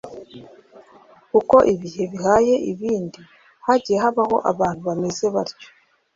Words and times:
Uko 1.39 1.57
ibihe 1.73 2.03
bihaye 2.11 2.55
ibindi 2.71 3.19
hagiye 3.65 3.97
habaho 4.03 4.37
abantu 4.51 4.81
bameze 4.89 5.25
batyo, 5.35 5.67